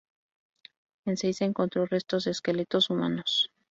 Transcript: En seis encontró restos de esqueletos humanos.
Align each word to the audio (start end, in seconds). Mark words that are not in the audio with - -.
En 1.05 1.15
seis 1.17 1.41
encontró 1.41 1.85
restos 1.85 2.23
de 2.25 2.31
esqueletos 2.31 2.89
humanos. 2.89 3.51